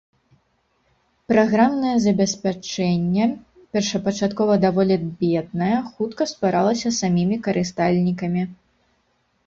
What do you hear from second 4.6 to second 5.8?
даволі беднае,